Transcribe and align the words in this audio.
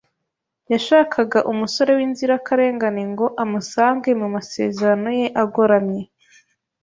Yashakaga 0.71 1.39
umusore 1.51 1.91
w'inzirakarengane 1.97 3.01
ngo 3.11 3.25
amusange 3.43 4.09
mu 4.19 4.27
masezerano 4.35 5.09
ye 5.19 5.27
agoramye. 5.43 6.01